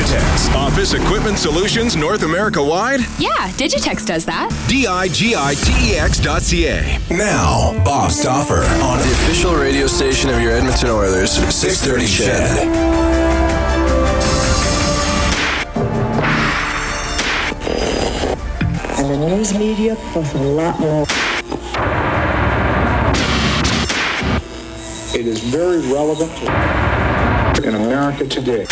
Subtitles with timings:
[0.00, 0.54] Digitex.
[0.54, 3.00] Office Equipment Solutions North America wide?
[3.18, 4.48] Yeah, Digitex does that.
[4.66, 6.98] D-I-G-I-T-E-X dot C-A.
[7.10, 12.66] Now, Bob Stauffer on the official radio station of your Edmonton Oilers, 630 CHED.
[18.98, 21.06] And the news media plus a lot more.
[25.12, 26.32] It is very relevant
[27.66, 28.66] in America today.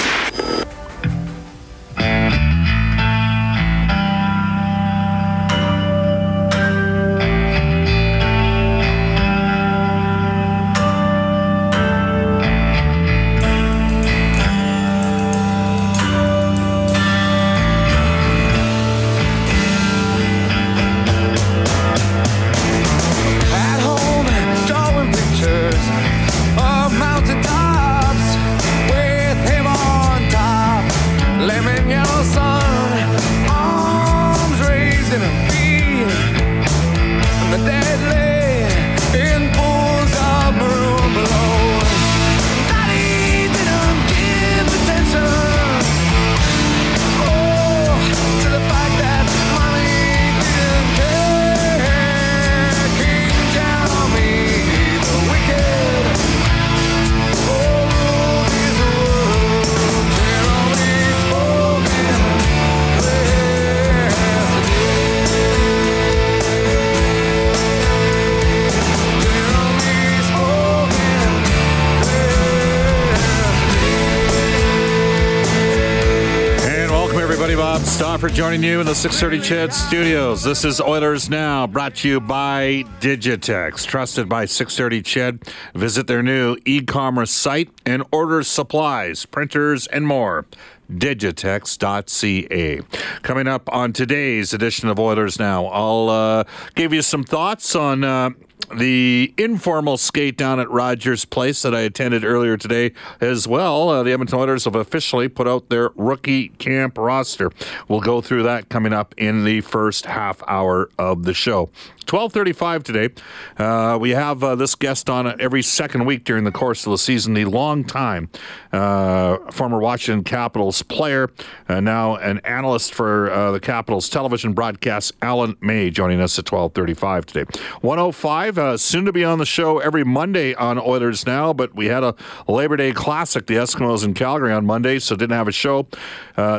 [78.38, 80.44] Joining you in the 630 CHED studios.
[80.44, 85.42] This is Oilers Now, brought to you by Digitex, trusted by 630 CHED.
[85.74, 90.46] Visit their new e-commerce site and order supplies, printers, and more.
[90.88, 92.80] Digitex.ca.
[93.22, 96.44] Coming up on today's edition of Oilers Now, I'll uh,
[96.76, 98.30] give you some thoughts on uh,
[98.74, 103.88] the informal skate down at Rogers Place that I attended earlier today as well.
[103.88, 107.50] Uh, the Edmonton Oilers have officially put out their rookie camp roster.
[107.88, 111.70] We'll go through that coming up in the first half hour of the show.
[112.08, 113.14] 12:35 today.
[113.58, 116.98] Uh, we have uh, this guest on every second week during the course of the
[116.98, 117.34] season.
[117.34, 118.30] The long time
[118.72, 121.28] uh, former Washington Capitals player,
[121.68, 126.46] uh, now an analyst for uh, the Capitals television broadcast, Alan May, joining us at
[126.46, 127.44] 12:35 today.
[127.82, 131.86] 105, uh, soon to be on the show every Monday on Oilers Now, but we
[131.86, 132.14] had a
[132.48, 135.86] Labor Day Classic, the Eskimos in Calgary on Monday, so didn't have a show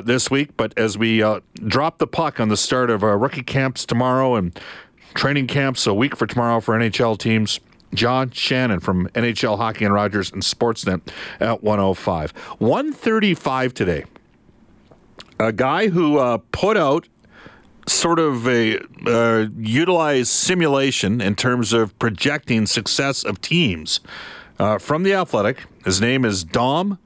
[0.04, 0.56] this week.
[0.58, 1.22] But as we
[1.66, 4.58] drop the puck on the start of our rookie camps tomorrow and
[5.14, 7.60] Training camps a week for tomorrow for NHL teams.
[7.94, 11.02] John Shannon from NHL Hockey and Rogers and Sportsnet
[11.40, 12.32] at 105.
[12.32, 14.06] 135 today.
[15.40, 17.08] A guy who uh, put out
[17.88, 24.00] sort of a uh, utilized simulation in terms of projecting success of teams
[24.60, 25.66] uh, from the Athletic.
[25.86, 27.00] His name is Dom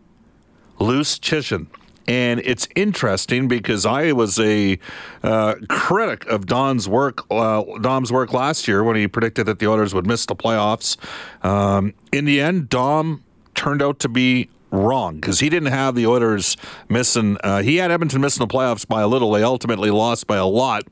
[0.79, 1.67] Luszczyszyn.
[2.07, 4.77] And it's interesting because I was a
[5.23, 9.67] uh, critic of Don's work, uh, Dom's work last year when he predicted that the
[9.67, 10.97] Oilers would miss the playoffs.
[11.45, 13.23] Um, in the end, Dom
[13.55, 16.57] turned out to be wrong because he didn't have the Oilers
[16.89, 17.37] missing.
[17.43, 19.31] Uh, he had Edmonton missing the playoffs by a little.
[19.31, 20.83] They ultimately lost by a lot,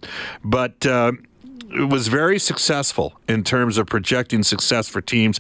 [0.46, 1.14] but uh,
[1.74, 5.40] it was very successful in terms of projecting success for teams.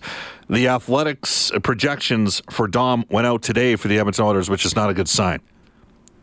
[0.49, 4.89] The Athletics projections for Dom went out today for the Edmonton Oilers, which is not
[4.89, 5.39] a good sign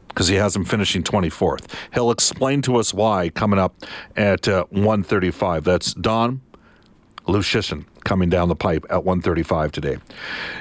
[0.09, 1.67] because he has him finishing 24th.
[1.95, 3.75] He'll explain to us why coming up
[4.17, 5.65] at uh, 135.
[5.65, 6.41] That's Don
[7.27, 9.99] Luszczyszyn coming down the pipe at 135 today.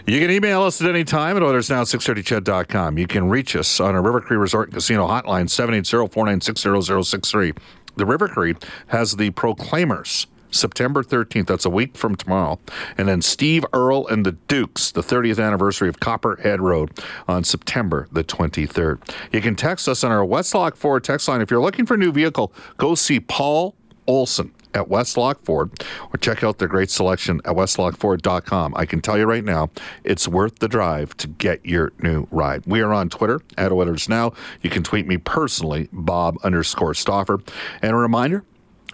[0.06, 2.98] You can email us at any time at oilersnow630ched.com.
[2.98, 7.58] You can reach us on our River Cree Resort and Casino hotline 780-496-0063.
[7.96, 8.56] The River Cree
[8.88, 11.48] has the Proclaimers September 13th.
[11.48, 12.60] That's a week from tomorrow.
[12.98, 16.92] And then Steve Earle and the Dukes, the 30th anniversary of Copperhead Road
[17.28, 19.00] on September the 23rd.
[19.32, 21.42] You can text us on our Westlock Ford text line.
[21.42, 23.76] If you're looking for a new vehicle, go see Paul
[24.08, 25.72] Olson at Westlock Ford
[26.14, 28.76] or check out their great selection at westlockford.com.
[28.76, 29.70] I can tell you right now,
[30.04, 32.64] it's worth the drive to get your new ride.
[32.66, 34.34] We are on Twitter at Oilers Now.
[34.62, 37.40] You can tweet me personally, Bob underscore Stauffer.
[37.82, 38.44] And a reminder,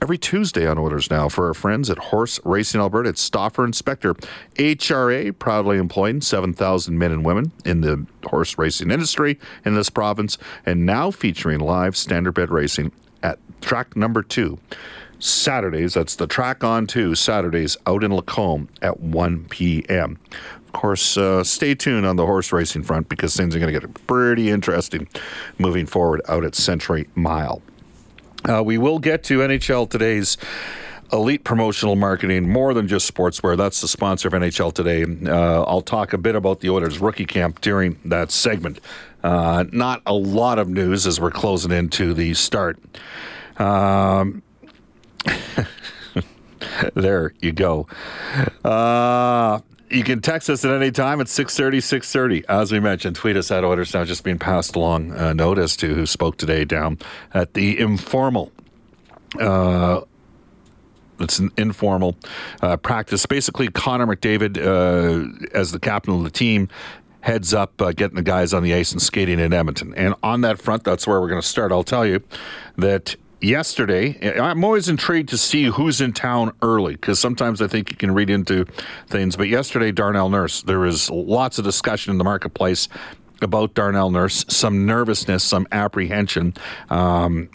[0.03, 3.07] every Tuesday on Oilers Now for our friends at Horse Racing Alberta.
[3.07, 4.13] It's Stoffer Inspector.
[4.55, 10.37] HRA proudly employing 7,000 men and women in the horse racing industry in this province
[10.65, 12.91] and now featuring live standardbred racing
[13.23, 14.59] at track number two.
[15.19, 20.19] Saturdays, that's the track on two, Saturdays out in Lacombe at 1 p.m.
[20.65, 23.79] Of course, uh, stay tuned on the horse racing front because things are going to
[23.79, 25.07] get pretty interesting
[25.59, 27.61] moving forward out at Century Mile.
[28.47, 30.37] Uh, we will get to NHL today's
[31.11, 33.55] elite promotional marketing more than just sportswear.
[33.55, 35.05] That's the sponsor of NHL today.
[35.29, 38.79] Uh, I'll talk a bit about the Oilers rookie camp during that segment.
[39.23, 42.79] Uh, not a lot of news as we're closing into the start.
[43.57, 44.41] Um,
[46.95, 47.87] there you go.
[48.65, 49.59] Uh,
[49.93, 52.47] you can text us at any time at 630, 630.
[52.49, 55.93] As we mentioned, tweet us at Oilers Now, just being passed along uh, notice to
[55.93, 56.97] who spoke today down
[57.33, 58.51] at the informal.
[59.39, 60.01] Uh,
[61.19, 62.17] it's an informal
[62.61, 63.25] uh, practice.
[63.25, 66.69] Basically, Connor McDavid, uh, as the captain of the team,
[67.21, 69.93] heads up uh, getting the guys on the ice and skating in Edmonton.
[69.95, 71.71] And on that front, that's where we're going to start.
[71.71, 72.21] I'll tell you
[72.77, 77.91] that yesterday, I'm always intrigued to see who's in town early because sometimes I think
[77.91, 78.65] you can read into
[79.07, 79.35] things.
[79.35, 82.87] But yesterday, Darnell Nurse, there was lots of discussion in the marketplace
[83.41, 86.53] about Darnell Nurse, some nervousness, some apprehension.
[86.89, 87.49] Um,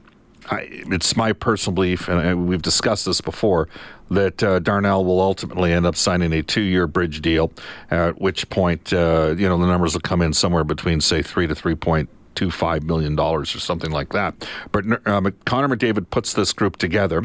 [0.51, 3.69] I, it's my personal belief, and we've discussed this before,
[4.11, 7.53] that uh, Darnell will ultimately end up signing a two-year bridge deal.
[7.91, 11.47] At which point, uh, you know, the numbers will come in somewhere between, say, three
[11.47, 14.49] to three point two five million dollars or something like that.
[14.73, 17.23] But um, Connor McDavid puts this group together.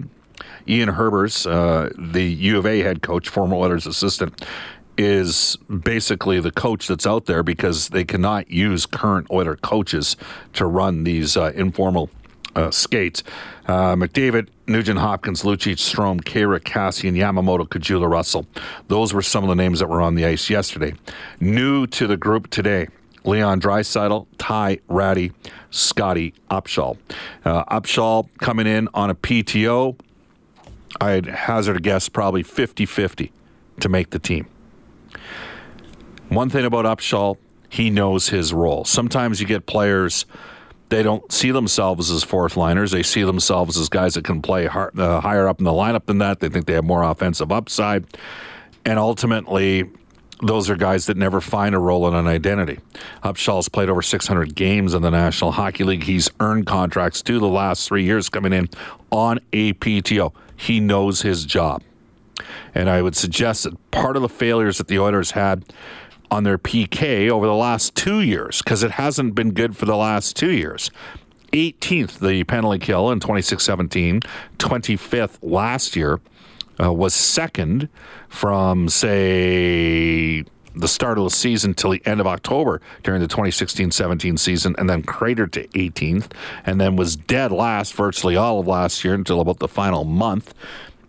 [0.67, 4.45] Ian Herbers, uh, the U of A head coach, former Oilers assistant,
[4.97, 10.15] is basically the coach that's out there because they cannot use current Oiler coaches
[10.53, 12.09] to run these uh, informal
[12.55, 13.23] uh, skates.
[13.67, 18.45] Uh, McDavid, Nugent Hopkins, Lucic, Strome, Khaira, Kassian, Yamamoto, Caggiula, Russell.
[18.88, 20.94] Those were some of the names that were on the ice yesterday.
[21.39, 22.88] New to the group today,
[23.25, 25.31] Leon Draisaitl, Ty Rattie,
[25.72, 26.98] Scotty Upshall.
[27.46, 29.98] Uh, Upshall coming in on a PTO.
[31.02, 33.31] I'd hazard a guess probably 50 50
[33.80, 34.48] to make the team.
[36.30, 37.38] One thing about Upshall,
[37.70, 38.86] he knows his role.
[38.86, 40.25] Sometimes you get players,
[40.90, 42.92] they don't see themselves as fourth liners.
[42.92, 46.06] They see themselves as guys that can play hard, uh, higher up in the lineup
[46.06, 46.40] than that.
[46.40, 48.06] They think they have more offensive upside.
[48.86, 49.90] And ultimately,
[50.41, 52.80] those are guys that never find a role in an identity.
[53.24, 56.03] Upshall's played over 600 games in the National Hockey League.
[56.03, 58.69] He's earned contracts to the last three years coming in
[59.12, 60.33] on a PTO.
[60.56, 61.83] He knows his job.
[62.74, 65.63] And I would suggest that part of the failures that the Oilers had
[66.31, 69.95] on their PK over the last two years, because it hasn't been good for the
[69.95, 70.89] last two years.
[71.51, 74.21] 18th, the penalty kill in 26 17,
[74.57, 76.19] 25th last year
[76.80, 77.90] uh, was second
[78.30, 80.44] from, say,
[80.75, 84.90] the start of the season till the end of October during the 2016-17 season, and
[84.90, 86.31] then cratered to 18th,
[86.65, 90.53] and then was dead last virtually all of last year until about the final month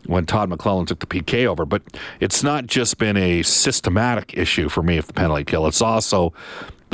[0.07, 1.65] when Todd McLellan took the PK over.
[1.65, 1.83] But
[2.21, 5.67] it's not just been a systematic issue for me of the penalty kill.
[5.67, 6.35] It's also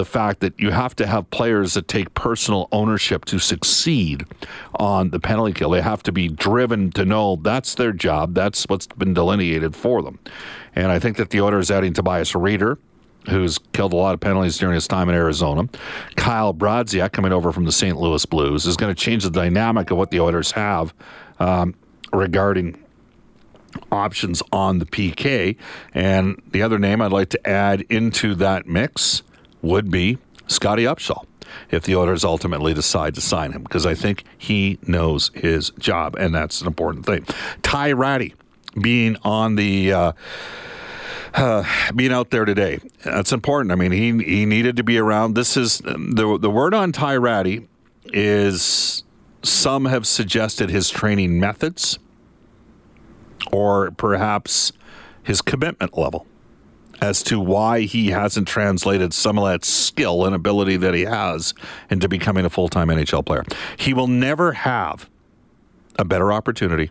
[0.00, 4.24] the fact that you have to have players that take personal ownership to succeed
[4.76, 5.68] on the penalty kill.
[5.68, 8.32] They have to be driven to know that's their job.
[8.32, 10.18] That's what's been delineated for them.
[10.74, 12.78] And I think that the Oilers adding Tobias Rieder,
[13.28, 15.68] who's killed a lot of penalties during his time in Arizona.
[16.16, 17.98] Kyle Brodziak coming over from the St.
[17.98, 20.94] Louis Blues is going to change the dynamic of what the Oilers have
[21.40, 21.74] um,
[22.10, 22.82] regarding
[23.92, 25.58] options on the PK.
[25.92, 29.24] And the other name I'd like to add into that mix
[29.62, 31.24] would be Scotty Upshall
[31.70, 36.16] if the Oilers ultimately decide to sign him, because I think he knows his job,
[36.16, 37.26] and that's an important thing.
[37.62, 38.34] Ty Rattie
[38.80, 39.92] being on the.
[39.92, 40.12] Uh,
[41.32, 41.64] uh,
[41.94, 43.70] being out there today, that's important.
[43.70, 45.34] I mean, he he needed to be around.
[45.34, 47.68] This is the the word on Ty Rattie
[48.06, 49.04] is
[49.44, 52.00] some have suggested his training methods,
[53.52, 54.72] or perhaps
[55.22, 56.26] his commitment level
[57.00, 61.54] as to why he hasn't translated some of that skill and ability that he has
[61.90, 63.44] into becoming a full time NHL player.
[63.76, 65.08] He will never have
[65.98, 66.90] a better opportunity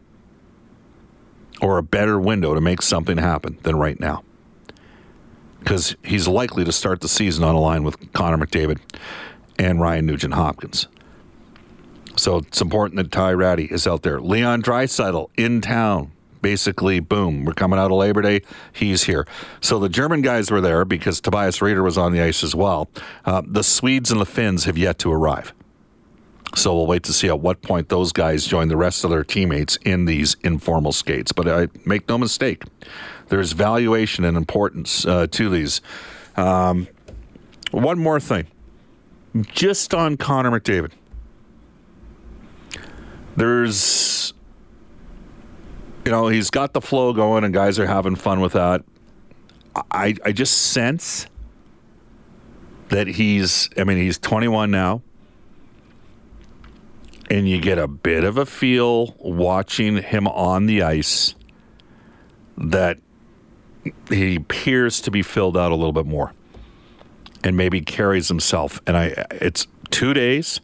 [1.62, 4.24] or a better window to make something happen than right now.
[5.60, 8.80] Because he's likely to start the season on a line with Connor McDavid
[9.58, 10.88] and Ryan Nugent Hopkins.
[12.16, 14.20] So it's important that Ty Rattie is out there.
[14.20, 16.12] Leon Draisaitl in town.
[16.42, 18.42] Basically, boom, we're coming out of Labor Day.
[18.72, 19.28] He's here.
[19.62, 22.90] So the German guys were there because Tobias Rieder was on the ice as well.
[23.26, 25.54] Uh, the Swedes and the Finns have yet to arrive.
[26.56, 29.24] So we'll wait to see at what point those guys join the rest of their
[29.24, 31.32] teammates in these informal skates.
[31.32, 32.64] But I make no mistake,
[33.28, 35.82] there's valuation and importance uh, to these.
[36.38, 36.88] Um,
[37.72, 38.48] one more thing,
[39.54, 40.92] just on Connor McDavid.
[43.36, 44.34] There's,
[46.10, 48.84] you know, he's got the flow going, and guys are having fun with that.
[49.92, 51.28] I I just sense
[52.88, 53.70] that he's.
[53.78, 55.04] I mean, he's 21 now
[57.30, 61.36] and you get a bit of a feel watching him on the ice
[62.58, 62.98] that
[64.10, 66.34] he appears to be filled out a little bit more
[67.44, 70.60] and maybe carries himself and i it's 2 days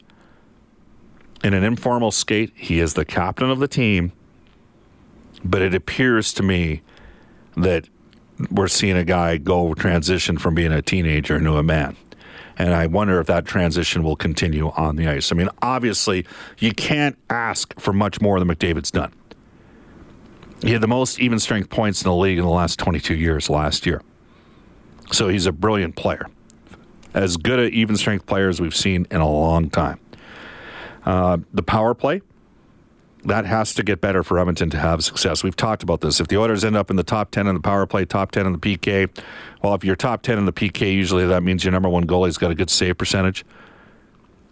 [1.43, 4.11] in an informal skate he is the captain of the team
[5.45, 6.81] but it appears to me
[7.55, 7.87] that
[8.51, 11.95] we're seeing a guy go transition from being a teenager into a man
[12.57, 15.31] and I wonder if that transition will continue on the ice.
[15.31, 16.25] I mean, obviously,
[16.59, 19.11] you can't ask for much more than McDavid's done.
[20.61, 23.49] He had the most even strength points in the league in the last 22 years
[23.49, 24.01] last year.
[25.11, 26.25] So he's a brilliant player.
[27.13, 29.99] As good an even strength player as we've seen in a long time.
[31.05, 32.21] Uh, the power play,
[33.25, 35.44] that has to get better for Edmonton to have success.
[35.44, 36.20] We've talked about this.
[36.20, 38.46] If the Oilers end up in the top 10 in the power play, top 10
[38.46, 39.10] in the PK,
[39.63, 42.38] well, if you're top 10 in the PK, usually that means your number one goalie's
[42.38, 43.44] got a good save percentage.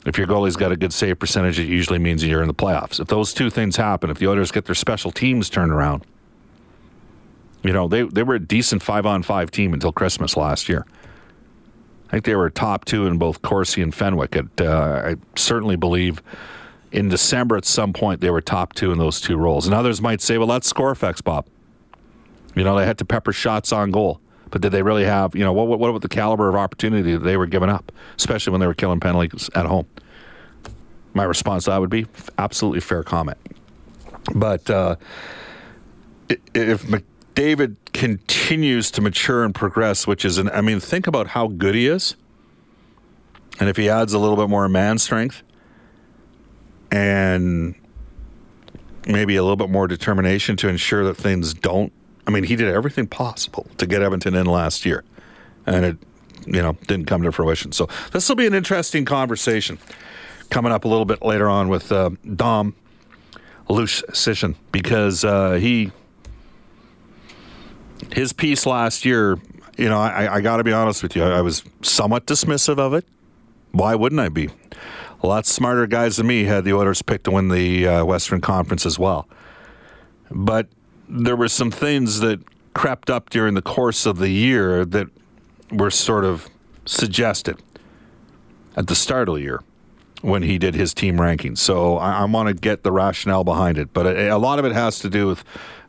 [0.06, 3.00] If your goalie's got a good save percentage, it usually means you're in the playoffs.
[3.00, 6.06] If those two things happen, if the Oilers get their special teams turned around,
[7.64, 10.86] you know, they, they were a decent five on five team until Christmas last year.
[12.08, 14.36] I think they were top two in both Corsi and Fenwick.
[14.36, 16.22] It, uh, I certainly believe
[16.94, 19.66] in December at some point they were top two in those two roles.
[19.66, 21.48] And others might say, well, that's score effects, Bob.
[22.56, 24.22] You know, they had to pepper shots on goal.
[24.52, 27.24] But did they really have, you know, what, what about the caliber of opportunity that
[27.24, 29.88] they were giving up, especially when they were killing penalties at home?
[31.16, 32.06] My response to that would be
[32.38, 33.40] absolutely fair comment.
[34.36, 34.98] But uh,
[36.54, 41.48] if McDavid continues to mature and progress, which is, an, I mean, think about how
[41.48, 42.16] good he is.
[43.60, 45.42] And if he adds a little bit more man strength,
[46.94, 47.74] and
[49.08, 51.92] maybe a little bit more determination to ensure that things don't.
[52.28, 55.04] I mean, he did everything possible to get Edmonton in last year,
[55.66, 55.98] and it,
[56.46, 57.72] you know, didn't come to fruition.
[57.72, 59.80] So this will be an interesting conversation
[60.52, 62.76] coming up a little bit later on with uh, Dom
[63.70, 65.92] Luszczyszyn because uh, he
[68.12, 69.40] his piece last year.
[69.78, 71.24] You know, I, I got to be honest with you.
[71.24, 73.06] I, I was somewhat dismissive of it.
[73.72, 74.52] Why wouldn't I be?
[75.24, 78.42] A lot smarter guys than me had the Oilers picked to win the uh, Western
[78.42, 79.28] Conference as well.
[80.30, 80.68] But
[81.08, 82.42] there were some things that
[82.74, 85.08] crept up during the course of the year that
[85.72, 86.50] were sort of
[86.86, 87.62] suggested
[88.76, 89.62] at the start of the year
[90.22, 91.60] when he did his team rankings.
[91.60, 93.94] So I, I want to get the rationale behind it.
[93.94, 95.44] But a, a, lot of it has to do with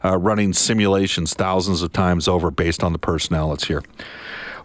[0.05, 3.83] uh, running simulations thousands of times over based on the personnel that's here.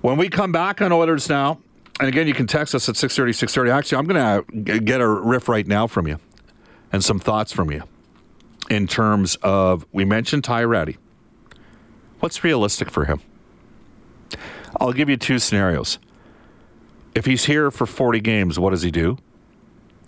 [0.01, 1.59] When we come back on Oilers Now,
[1.99, 3.71] and again, you can text us at 630, 630.
[3.71, 6.17] Actually, I'm going to uh, get a riff right now from you
[6.91, 7.83] and some thoughts from you
[8.69, 10.97] in terms of, we mentioned Ty Rattie.
[12.19, 13.21] What's realistic for him?
[14.79, 15.99] I'll give you two scenarios.
[17.15, 19.17] If he's here for 40 games, what does he do?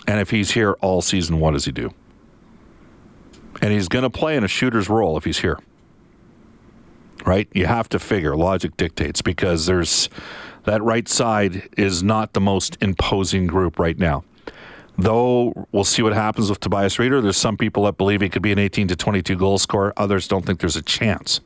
[0.07, 1.93] And if he's here all season, what does he do?
[3.61, 5.59] And he's going to play in a shooter's role if he's here.
[7.25, 7.47] Right?
[7.53, 10.09] You have to figure, logic dictates, because there's
[10.63, 14.23] that right side is not the most imposing group right now.
[14.97, 17.21] Though we'll see what happens with Tobias Rieder.
[17.23, 19.93] There's some people that believe he could be an 18 to 22 goal scorer.
[19.97, 21.39] Others don't think there's a chance.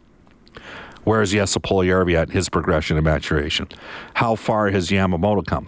[1.06, 3.68] Where's Jesse Puljujarvi at his progression and maturation?
[4.16, 5.68] How far has Yamamoto come?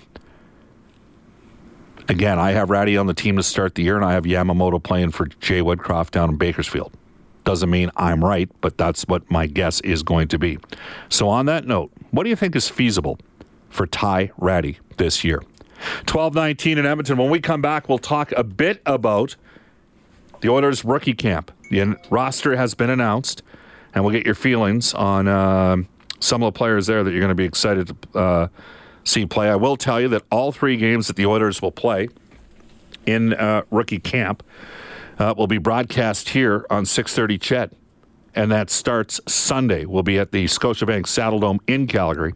[2.09, 4.81] Again, I have Rattie on the team to start the year, and I have Yamamoto
[4.81, 6.91] playing for Jay Woodcroft down in Bakersfield.
[7.43, 10.57] Doesn't mean I'm right, but that's what my guess is going to be.
[11.09, 13.19] So, on that note, what do you think is feasible
[13.69, 15.41] for Ty Rattie this year.
[16.05, 17.17] 12-19 in Edmonton.
[17.17, 19.35] When we come back, we'll talk a bit about
[20.41, 21.51] the Oilers rookie camp.
[21.69, 23.43] The roster has been announced,
[23.93, 25.77] and we'll get your feelings on uh,
[26.19, 28.47] some of the players there that you're going to be excited to uh,
[29.03, 29.49] see play.
[29.49, 32.09] I will tell you that all three games that the Oilers will play
[33.05, 34.43] in uh, rookie camp
[35.19, 37.71] uh, will be broadcast here on 6:30 CHED,
[38.35, 39.85] and that starts Sunday.
[39.85, 42.33] We'll be at the Scotiabank Saddledome in Calgary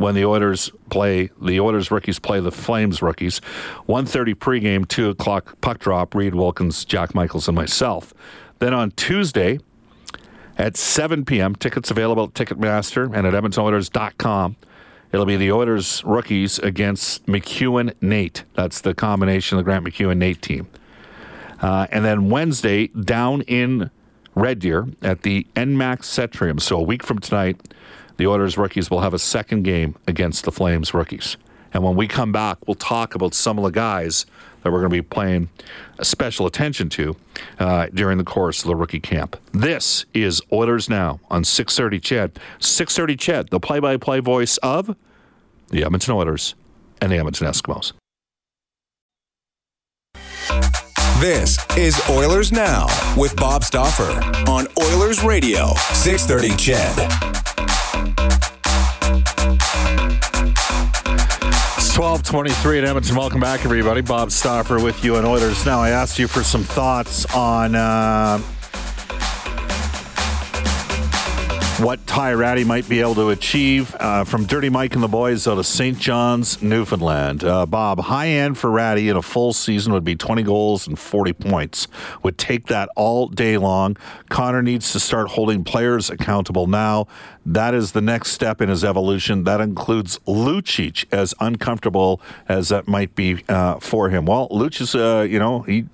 [0.00, 3.42] when the Oilers play the Oilers rookies play the Flames rookies.
[3.86, 8.14] 1.30 pregame, 2 o'clock puck drop, Reid Wilkins, Jack Michaels, and myself.
[8.60, 9.58] Then on Tuesday
[10.56, 14.56] at 7 p.m., tickets available at Ticketmaster and at EdmontonOilers.com.
[15.12, 18.44] It'll be the Oilers rookies against MacEwan NAIT.
[18.54, 20.66] That's the combination of the Grant MacEwan NAIT team.
[21.60, 23.90] Uh, and then Wednesday, down in
[24.34, 26.60] Red Deer at the ENMAX Centrium.
[26.60, 27.74] So a week from tonight,
[28.16, 31.36] the Oilers rookies will have a second game against the Flames rookies.
[31.72, 34.26] And when we come back, we'll talk about some of the guys
[34.62, 35.48] that we're going to be paying
[36.02, 37.16] special attention to
[37.58, 39.36] uh, during the course of the rookie camp.
[39.52, 42.38] This is Oilers Now on 630 CHED.
[42.58, 44.94] 630 CHED, the play-by-play voice of
[45.68, 46.54] the Edmonton Oilers
[47.00, 47.92] and the Edmonton Eskimos.
[51.20, 54.10] This is Oilers Now with Bob Stauffer
[54.50, 56.98] on Oilers Radio, 630 CHED.
[61.76, 63.16] It's 1223 at Edmonton.
[63.16, 64.00] Welcome back, everybody.
[64.00, 65.82] Bob Stauffer with you on Oilers Now.
[65.82, 68.40] I asked you for some thoughts on uh,
[71.80, 75.48] what Ty Rattie might be able to achieve uh, from Dirty Mike and the boys
[75.48, 75.98] out of St.
[75.98, 77.42] John's, Newfoundland.
[77.42, 80.98] Uh, Bob, high end for Rattie in a full season would be 20 goals and
[80.98, 81.88] 40 points.
[82.22, 83.96] Would take that all day long.
[84.28, 87.06] Connor needs to start holding players accountable now.
[87.46, 89.44] That is the next step in his evolution.
[89.44, 94.26] That includes Lucic, as uncomfortable as that might be uh, for him.
[94.26, 95.86] Well, Lucic uh, you know, he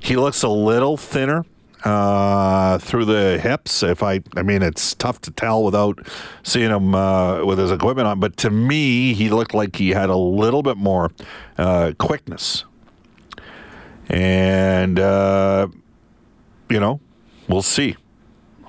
[0.00, 1.44] he looks a little thinner
[1.84, 3.82] uh, through the hips.
[3.82, 6.06] If I, I mean, it's tough to tell without
[6.42, 8.20] seeing him uh, with his equipment on.
[8.20, 11.10] But to me, he looked like he had a little bit more
[11.58, 12.64] uh, quickness,
[14.08, 15.68] and uh,
[16.70, 17.00] you know,
[17.48, 17.96] we'll see.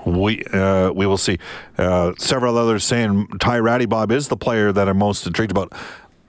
[0.06, 1.40] We uh, we will see.
[1.78, 5.74] Uh, several others saying Ty Rattie Bob is the player that I'm most intrigued about.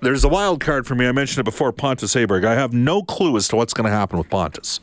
[0.00, 1.07] There's a wild card for me.
[1.07, 1.73] I mentioned it before.
[1.73, 2.45] Pontus Aberg.
[2.45, 4.81] I have no clue as to what's going to happen with Pontus.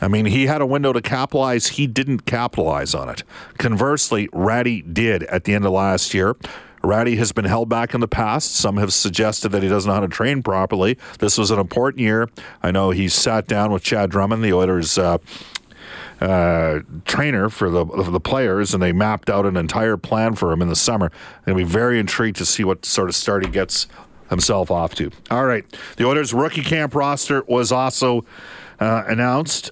[0.00, 1.68] I mean, he had a window to capitalize.
[1.68, 3.22] He didn't capitalize on it.
[3.58, 6.36] Conversely, Rattie did at the end of last year.
[6.82, 8.54] Rattie has been held back in the past.
[8.54, 10.96] Some have suggested that he doesn't know how to train properly.
[11.18, 12.28] This was an important year.
[12.62, 15.18] I know he sat down with Chad Drummond, the Oilers' uh,
[16.20, 20.52] uh, trainer for the for the players, and they mapped out an entire plan for
[20.52, 21.12] him in the summer.
[21.44, 23.86] And be very intrigued to see what sort of start he gets
[24.30, 25.10] himself off to.
[25.30, 25.64] All right,
[25.96, 28.24] the Oilers' rookie camp roster was also
[28.78, 29.70] uh, announced.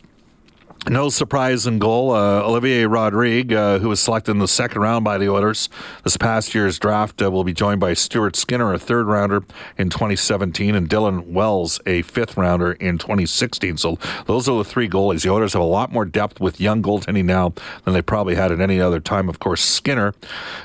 [0.90, 2.12] No surprise in goal.
[2.12, 5.68] Uh, Olivier Rodrigue, uh, who was selected in the second round by the Oilers
[6.02, 9.44] this past year's draft, uh, will be joined by Stuart Skinner, a third rounder
[9.76, 13.76] in 2017, and Dylan Wells, a fifth rounder in 2016.
[13.76, 15.24] So those are the three goalies.
[15.24, 17.52] The Oilers have a lot more depth with young goaltending now
[17.84, 19.28] than they probably had at any other time.
[19.28, 20.14] Of course, Skinner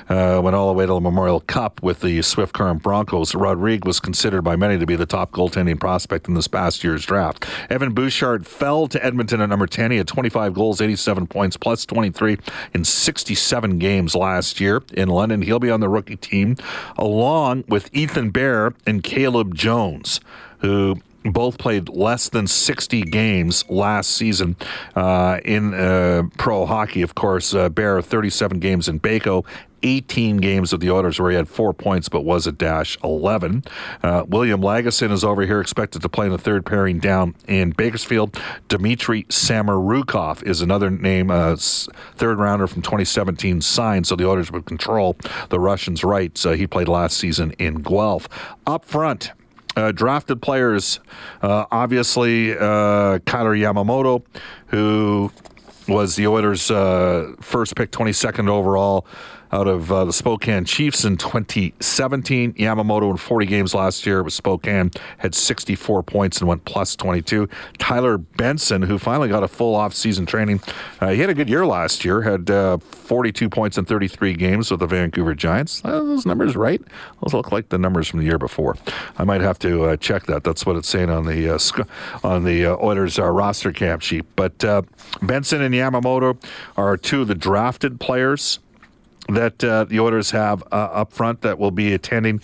[0.08, 3.34] uh, went all the way to the Memorial Cup with the Swift Current Broncos.
[3.34, 7.04] Rodrigue was considered by many to be the top goaltending prospect in this past year's
[7.04, 7.46] draft.
[7.68, 9.90] Evan Bouchard fell to Edmonton at number 10.
[9.90, 12.38] He had 25 goals, 87 points, plus 23
[12.72, 15.42] in 67 games last year in London.
[15.42, 16.56] He'll be on the rookie team
[16.96, 20.20] along with Ethan Bear and Caleb Jones,
[20.58, 24.56] who both played less than 60 games last season
[24.94, 27.02] uh, in uh, pro hockey.
[27.02, 29.44] Of course, uh, Bear 37 games in Baco,
[29.84, 33.64] 18 games with the Oilers where he had four points but was a dash 11.
[34.02, 37.70] Uh, William Lagesson is over here expected to play in the third pairing down in
[37.70, 38.40] Bakersfield.
[38.68, 41.56] Dmitry Samorukov is another name, uh,
[42.16, 45.16] third rounder from 2017 signed, so the Oilers would control
[45.50, 46.44] the Russians' rights.
[46.46, 48.28] Uh, he played last season in Guelph.
[48.66, 49.32] Up front,
[49.76, 51.00] uh, drafted players,
[51.42, 54.24] uh, obviously uh, Kailer Yamamoto,
[54.66, 55.30] who
[55.88, 59.06] was the Oilers' uh, first pick, 22nd overall
[59.54, 62.54] out of uh, the Spokane Chiefs in 2017.
[62.54, 67.48] Yamamoto in 40 games last year with Spokane had 64 points and went plus 22.
[67.78, 70.60] Tyler Benson, who finally got a full off-season training,
[71.00, 72.20] uh, he had a good year last year.
[72.20, 75.80] Had uh, 42 points in 33 games with the Vancouver Giants.
[75.82, 76.82] those numbers right?
[77.22, 78.76] Those look like the numbers from the year before.
[79.18, 80.42] I might have to uh, check that.
[80.42, 81.86] That's what it's saying on the uh, sc-
[82.24, 84.24] on the uh, Oilers roster camp sheet.
[84.34, 84.58] But
[85.22, 86.42] Benson and Yamamoto
[86.76, 88.58] are two of the drafted players
[89.28, 92.40] that uh, the Oilers have uh, up front that will be attending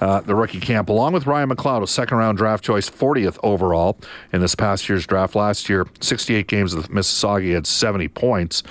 [0.00, 3.98] uh, the rookie camp, along with Ryan McLeod, a second round draft choice, 40th overall
[4.32, 5.34] in this past year's draft.
[5.34, 8.62] Last year, 68 games with Mississauga, had 70 points.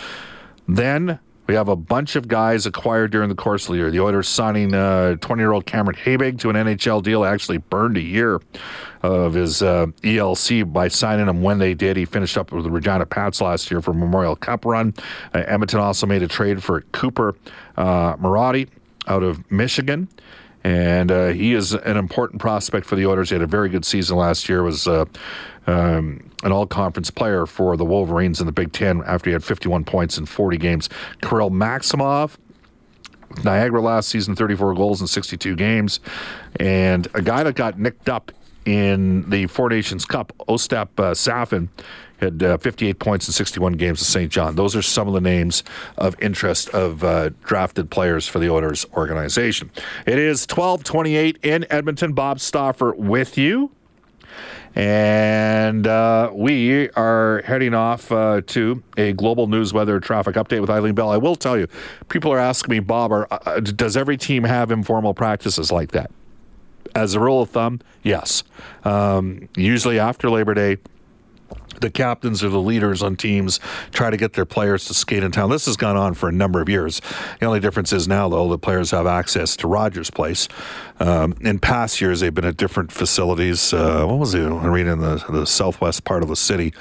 [0.67, 1.19] Then
[1.51, 3.91] we have a bunch of guys acquired during the course of the year.
[3.91, 7.25] The Oilers signing 20-year-old Cameron Hebig to an NHL deal.
[7.25, 8.39] Actually burned a year
[9.01, 11.97] of his uh, ELC by signing him when they did.
[11.97, 14.93] He finished up with the Regina Pats last year for Memorial Cup run.
[15.33, 17.35] Uh, Edmonton also made a trade for Cooper
[17.75, 18.69] uh, Marody
[19.07, 20.07] out of Michigan.
[20.63, 23.29] And uh, he is an important prospect for the Oilers.
[23.29, 24.61] He had a very good season last year.
[24.61, 25.05] Was uh,
[25.67, 29.83] um, an all-conference player for the Wolverines in the Big Ten after he had 51
[29.85, 30.89] points in 40 games.
[31.21, 32.37] Kirill Maximov,
[33.43, 35.99] Niagara last season, 34 goals in 62 games,
[36.59, 38.31] and a guy that got nicked up
[38.65, 41.69] in the Four Nations Cup, Ostap uh, Safin,
[42.21, 44.31] had uh, 58 points in 61 games at St.
[44.31, 44.55] John.
[44.55, 45.63] Those are some of the names
[45.97, 49.71] of interest of uh, drafted players for the Oilers organization.
[50.05, 52.13] It is 1228 in Edmonton.
[52.13, 53.71] Bob Stauffer with you.
[54.73, 60.69] And uh, we are heading off uh, to a global news weather traffic update with
[60.69, 61.09] Eileen Bell.
[61.09, 61.67] I will tell you,
[62.07, 66.09] people are asking me, Bob, are, uh, does every team have informal practices like that?
[66.93, 68.43] As a rule of thumb, yes.
[68.83, 70.77] Um, usually after Labor Day,
[71.79, 73.59] the captains or the leaders on teams
[73.91, 75.49] try to get their players to skate in town.
[75.49, 77.01] This has gone on for a number of years.
[77.39, 80.47] The only difference is now, though, the players have access to Rogers Place.
[80.99, 83.73] Um, in past years, they've been at different facilities.
[83.73, 86.73] Uh, what was the arena in the, the southwest part of the city?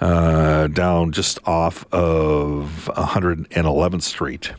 [0.00, 4.52] Uh, down just off of 111th Street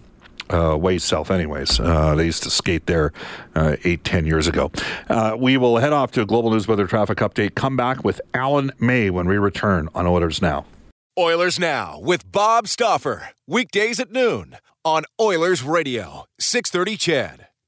[0.49, 1.79] uh, way south, anyways.
[1.79, 3.11] Uh, they used to skate there
[3.55, 4.71] uh, eight, ten years ago.
[5.09, 7.55] Uh, we will head off to a global news weather traffic update.
[7.55, 10.65] Come back with Alan May when we return on Oilers Now.
[11.17, 13.29] Oilers Now with Bob Stauffer.
[13.47, 17.47] Weekdays at noon on Oilers Radio, 630 CHED.